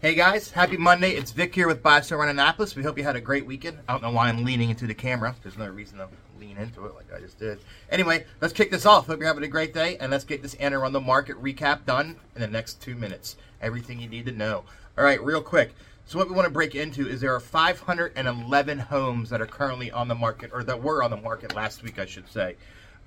Hey 0.00 0.14
guys, 0.14 0.52
happy 0.52 0.76
Monday. 0.76 1.10
It's 1.10 1.32
Vic 1.32 1.52
here 1.52 1.66
with 1.66 1.82
Buy 1.82 2.00
Rent 2.08 2.30
Annapolis. 2.30 2.76
We 2.76 2.84
hope 2.84 2.96
you 2.98 3.02
had 3.02 3.16
a 3.16 3.20
great 3.20 3.44
weekend. 3.44 3.78
I 3.88 3.92
don't 3.94 4.02
know 4.02 4.12
why 4.12 4.28
I'm 4.28 4.44
leaning 4.44 4.70
into 4.70 4.86
the 4.86 4.94
camera. 4.94 5.34
There's 5.42 5.58
no 5.58 5.66
reason 5.66 5.98
to 5.98 6.06
lean 6.38 6.56
into 6.56 6.86
it 6.86 6.94
like 6.94 7.12
I 7.12 7.18
just 7.18 7.36
did. 7.40 7.58
Anyway, 7.90 8.24
let's 8.40 8.54
kick 8.54 8.70
this 8.70 8.86
off. 8.86 9.08
Hope 9.08 9.18
you're 9.18 9.26
having 9.26 9.42
a 9.42 9.48
great 9.48 9.74
day, 9.74 9.96
and 9.96 10.12
let's 10.12 10.22
get 10.22 10.40
this 10.40 10.54
Anne 10.54 10.72
Arundel 10.72 11.00
market 11.00 11.36
recap 11.42 11.84
done 11.84 12.14
in 12.36 12.40
the 12.40 12.46
next 12.46 12.80
two 12.80 12.94
minutes. 12.94 13.38
Everything 13.60 13.98
you 13.98 14.08
need 14.08 14.26
to 14.26 14.30
know. 14.30 14.62
All 14.96 15.02
right, 15.02 15.20
real 15.20 15.42
quick. 15.42 15.74
So 16.06 16.16
what 16.16 16.28
we 16.28 16.34
want 16.36 16.46
to 16.46 16.52
break 16.52 16.76
into 16.76 17.08
is 17.08 17.20
there 17.20 17.34
are 17.34 17.40
511 17.40 18.78
homes 18.78 19.30
that 19.30 19.40
are 19.40 19.46
currently 19.46 19.90
on 19.90 20.06
the 20.06 20.14
market, 20.14 20.50
or 20.52 20.62
that 20.62 20.80
were 20.80 21.02
on 21.02 21.10
the 21.10 21.16
market 21.16 21.56
last 21.56 21.82
week, 21.82 21.98
I 21.98 22.06
should 22.06 22.30
say. 22.30 22.54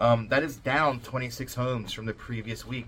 Um, 0.01 0.27
that 0.27 0.43
is 0.43 0.57
down 0.57 0.99
26 0.99 1.55
homes 1.55 1.93
from 1.93 2.05
the 2.05 2.13
previous 2.13 2.67
week. 2.67 2.87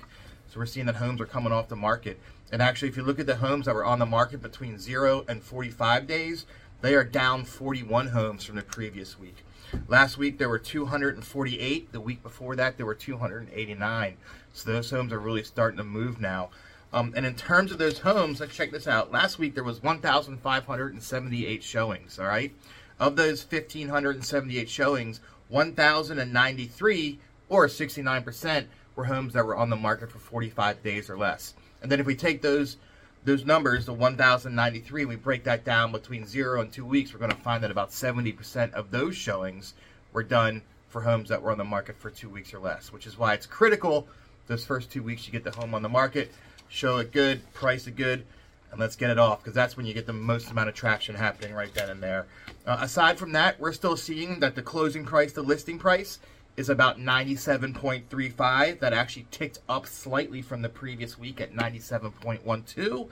So 0.53 0.59
we're 0.59 0.67
seeing 0.67 0.85
that 0.85 0.97
homes 0.97 1.19
are 1.19 1.25
coming 1.25 1.51
off 1.51 1.67
the 1.67 1.75
market. 1.75 2.19
And 2.51 2.61
actually, 2.61 2.89
if 2.89 2.95
you 2.95 3.01
look 3.01 3.19
at 3.19 3.25
the 3.25 3.37
homes 3.37 3.65
that 3.65 3.73
were 3.73 3.83
on 3.83 3.97
the 3.97 4.05
market 4.05 4.39
between 4.39 4.77
0 4.77 5.25
and 5.27 5.41
45 5.41 6.05
days, 6.05 6.45
they 6.81 6.93
are 6.93 7.03
down 7.03 7.43
41 7.43 8.09
homes 8.09 8.45
from 8.45 8.57
the 8.57 8.61
previous 8.61 9.17
week. 9.17 9.43
Last 9.87 10.19
week 10.19 10.37
there 10.37 10.49
were 10.49 10.59
248. 10.59 11.91
The 11.91 11.99
week 11.99 12.21
before 12.21 12.55
that 12.55 12.77
there 12.77 12.85
were 12.85 12.93
289. 12.93 14.17
So 14.53 14.71
those 14.71 14.91
homes 14.91 15.11
are 15.11 15.17
really 15.17 15.41
starting 15.41 15.77
to 15.77 15.83
move 15.83 16.21
now. 16.21 16.51
Um, 16.93 17.13
and 17.15 17.25
in 17.25 17.33
terms 17.33 17.71
of 17.71 17.79
those 17.79 17.97
homes, 17.97 18.39
let's 18.39 18.55
check 18.55 18.69
this 18.69 18.87
out. 18.87 19.11
Last 19.11 19.39
week 19.39 19.55
there 19.55 19.63
was 19.63 19.81
1,578 19.81 21.63
showings. 21.63 22.19
All 22.19 22.27
right, 22.27 22.53
of 22.99 23.15
those 23.15 23.43
1,578 23.43 24.69
showings, 24.69 25.19
1,093 25.49 27.19
or 27.49 27.67
69 27.67 28.23
percent 28.23 28.67
were 28.95 29.05
homes 29.05 29.33
that 29.33 29.45
were 29.45 29.55
on 29.55 29.69
the 29.69 29.75
market 29.75 30.11
for 30.11 30.19
45 30.19 30.83
days 30.83 31.09
or 31.09 31.17
less. 31.17 31.53
And 31.81 31.91
then 31.91 31.99
if 31.99 32.05
we 32.05 32.15
take 32.15 32.41
those 32.41 32.77
those 33.25 33.45
numbers, 33.45 33.85
the 33.85 33.93
1,093, 33.93 35.01
and 35.03 35.09
we 35.09 35.15
break 35.15 35.45
that 35.45 35.63
down 35.63 35.93
between 35.93 36.27
zero 36.27 36.59
and 36.59 36.69
two 36.69 36.85
weeks, 36.85 37.13
we're 37.13 37.19
going 37.19 37.31
to 37.31 37.37
find 37.37 37.63
that 37.63 37.71
about 37.71 37.89
70% 37.89 38.73
of 38.73 38.91
those 38.91 39.15
showings 39.15 39.75
were 40.11 40.23
done 40.23 40.61
for 40.89 41.01
homes 41.01 41.29
that 41.29 41.41
were 41.41 41.51
on 41.51 41.57
the 41.57 41.63
market 41.63 41.97
for 41.97 42.09
two 42.09 42.27
weeks 42.27 42.53
or 42.53 42.59
less, 42.59 42.91
which 42.91 43.07
is 43.07 43.17
why 43.17 43.33
it's 43.33 43.45
critical 43.45 44.09
those 44.47 44.65
first 44.65 44.91
two 44.91 45.01
weeks 45.01 45.25
you 45.25 45.31
get 45.31 45.43
the 45.43 45.51
home 45.51 45.73
on 45.73 45.81
the 45.81 45.89
market, 45.89 46.31
show 46.67 46.97
it 46.97 47.11
good, 47.11 47.41
price 47.53 47.87
it 47.87 47.95
good, 47.95 48.25
and 48.71 48.79
let's 48.79 48.95
get 48.95 49.09
it 49.09 49.17
off 49.17 49.39
because 49.39 49.53
that's 49.53 49.77
when 49.77 49.85
you 49.85 49.93
get 49.93 50.05
the 50.05 50.13
most 50.13 50.49
amount 50.49 50.67
of 50.67 50.75
traction 50.75 51.15
happening 51.15 51.53
right 51.53 51.73
then 51.73 51.89
and 51.89 52.01
there. 52.01 52.25
Uh, 52.65 52.77
aside 52.81 53.17
from 53.17 53.31
that, 53.31 53.59
we're 53.59 53.71
still 53.71 53.95
seeing 53.95 54.39
that 54.39 54.55
the 54.55 54.61
closing 54.61 55.05
price, 55.05 55.31
the 55.31 55.41
listing 55.41 55.77
price, 55.79 56.19
is 56.55 56.69
about 56.69 56.99
97.35. 56.99 58.79
That 58.79 58.93
actually 58.93 59.27
ticked 59.31 59.59
up 59.67 59.87
slightly 59.87 60.41
from 60.41 60.61
the 60.61 60.69
previous 60.69 61.17
week 61.17 61.41
at 61.41 61.53
97.12. 61.53 63.09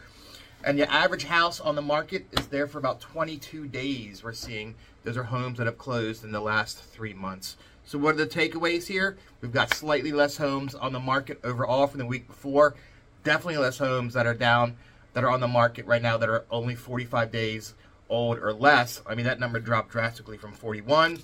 And 0.64 0.78
the 0.78 0.92
average 0.92 1.23
house 1.23 1.59
on 1.59 1.75
the 1.75 1.81
market 1.81 2.28
is 2.31 2.47
there 2.47 2.67
for 2.67 2.78
about 2.78 3.02
22 3.02 3.67
days. 3.67 4.23
We're 4.23 4.34
seeing 4.34 4.75
those 5.03 5.17
are 5.17 5.23
homes 5.23 5.58
that 5.58 5.66
have 5.66 5.80
closed 5.80 6.23
in 6.23 6.31
the 6.31 6.39
last 6.39 6.84
three 6.84 7.14
months. 7.14 7.58
So, 7.84 7.97
what 7.97 8.14
are 8.14 8.17
the 8.19 8.28
takeaways 8.28 8.86
here? 8.86 9.17
We've 9.42 9.52
got 9.52 9.73
slightly 9.73 10.12
less 10.12 10.38
homes 10.38 10.75
on 10.75 10.94
the 10.94 11.00
market 11.00 11.39
overall 11.44 11.88
from 11.88 11.97
the 11.97 12.06
week 12.06 12.28
before. 12.28 12.75
Definitely 13.23 13.58
less 13.58 13.80
homes 13.80 14.14
that 14.14 14.28
are 14.28 14.36
down, 14.36 14.78
that 15.14 15.23
are 15.23 15.31
on 15.31 15.39
the 15.39 15.47
market 15.47 15.88
right 15.88 16.02
now 16.02 16.17
that 16.17 16.30
are 16.30 16.45
only 16.52 16.75
45 16.75 17.31
days 17.31 17.73
old 18.08 18.38
or 18.38 18.53
less. 18.53 19.02
I 19.08 19.16
mean, 19.16 19.25
that 19.25 19.39
number 19.39 19.59
dropped 19.59 19.89
drastically 19.89 20.38
from 20.38 20.52
41 20.52 21.23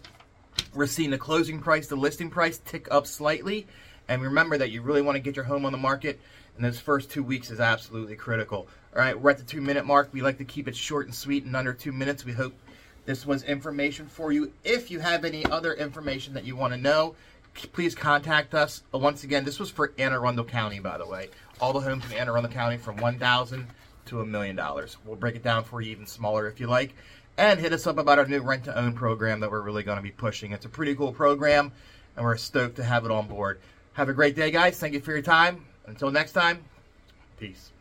we're 0.78 0.86
seeing 0.86 1.10
the 1.10 1.18
closing 1.18 1.60
price, 1.60 1.88
the 1.88 1.96
listing 1.96 2.30
price 2.30 2.60
tick 2.60 2.88
up 2.92 3.08
slightly. 3.08 3.68
And 4.08 4.22
remember 4.22 4.58
that 4.58 4.72
you 4.72 4.82
really 4.82 5.02
want 5.02 5.16
to 5.16 5.20
get 5.20 5.36
your 5.36 5.44
home 5.44 5.66
on 5.66 5.74
the 5.74 5.78
market, 5.78 6.20
and 6.56 6.64
those 6.64 6.80
first 6.80 7.10
two 7.10 7.24
weeks 7.24 7.52
is 7.52 7.60
absolutely 7.60 8.16
critical. 8.16 8.68
All 8.96 9.02
right, 9.02 9.20
we're 9.20 9.32
at 9.32 9.38
the 9.38 9.44
two 9.44 9.60
minute 9.60 9.86
mark. 9.86 10.10
We 10.14 10.22
like 10.22 10.38
to 10.38 10.46
keep 10.46 10.68
it 10.68 10.76
short 10.76 11.08
and 11.08 11.16
sweet 11.16 11.44
and 11.44 11.56
under 11.56 11.74
two 11.74 11.92
minutes. 11.92 12.24
We 12.24 12.32
hope 12.32 12.54
this 13.06 13.26
was 13.26 13.44
information 13.44 14.08
for 14.08 14.32
you. 14.32 14.54
If 14.64 14.90
you 14.90 15.00
have 15.00 15.26
any 15.26 15.46
other 15.48 15.74
information 15.74 16.34
that 16.36 16.46
you 16.46 16.56
want 16.56 16.74
to 16.74 16.80
know, 16.80 17.16
please 17.74 17.96
contact 17.96 18.54
us. 18.54 18.84
Once 18.94 19.24
again, 19.24 19.44
this 19.44 19.60
was 19.60 19.70
for 19.70 19.94
Anne 19.98 20.14
Arundel 20.14 20.46
County, 20.46 20.80
by 20.80 20.98
the 20.98 21.08
way. 21.08 21.30
All 21.60 21.74
the 21.74 21.82
homes 21.82 22.06
in 22.06 22.18
Anne 22.18 22.30
Arundel 22.30 22.52
County 22.52 22.78
from 22.78 22.98
1000 22.98 23.68
to 24.06 24.22
a 24.22 24.26
million 24.26 24.56
dollars. 24.56 24.96
We'll 25.06 25.18
break 25.18 25.36
it 25.36 25.44
down 25.44 25.66
for 25.66 25.82
you 25.82 25.92
even 25.92 26.06
smaller 26.06 26.48
if 26.48 26.62
you 26.62 26.68
like 26.68 26.96
and 27.38 27.60
hit 27.60 27.74
us 27.74 27.88
up 27.88 27.98
about 27.98 28.20
our 28.20 28.26
new 28.26 28.42
rent 28.42 28.66
to 28.66 28.78
own 28.78 28.94
program 28.94 29.40
that 29.40 29.52
we're 29.52 29.62
really 29.62 29.84
going 29.84 29.98
to 29.98 30.04
be 30.04 30.12
pushing. 30.12 30.52
It's 30.52 30.66
a 30.66 30.70
pretty 30.70 30.96
cool 30.96 31.14
program, 31.14 31.72
and 32.16 32.26
we're 32.26 32.38
stoked 32.38 32.76
to 32.78 32.84
have 32.84 33.06
it 33.06 33.12
on 33.12 33.28
board. 33.28 33.60
Have 33.94 34.10
a 34.10 34.14
great 34.14 34.36
day, 34.36 34.52
guys. 34.52 34.80
Thank 34.80 34.94
you 34.94 35.00
for 35.00 35.12
your 35.12 35.22
time. 35.22 35.66
Until 35.86 36.12
next 36.12 36.34
time, 36.34 36.64
peace. 37.40 37.72